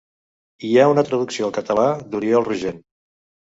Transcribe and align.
Hi 0.69 0.71
ha 0.83 0.87
una 0.93 1.03
traducció 1.09 1.47
al 1.51 1.55
català 1.59 1.85
d'Oriol 2.11 2.51
Rogent. 2.51 2.83